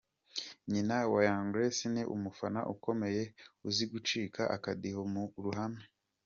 Nyina 0.71 0.95
wa 1.11 1.21
Young 1.27 1.49
Grace 1.53 1.83
ni 1.93 2.03
umufana 2.15 2.59
ukomeye 2.73 3.23
uzi 3.67 3.85
gucika 3.91 4.41
akadiho 4.55 5.01
mu 5.13 5.23
ruhame. 5.45 5.83